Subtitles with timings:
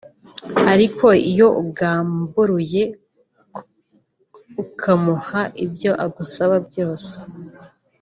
[0.73, 2.83] Ariko iyo ugamburuye
[4.63, 7.13] ukamuha ibyo agusaba byose